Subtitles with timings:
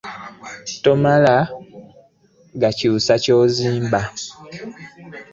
[0.83, 1.37] Tomala
[2.61, 3.99] gakyusa kyozimba.